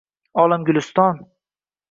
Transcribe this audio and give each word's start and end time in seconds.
Olam– 0.43 0.65
guliston. 0.71 1.21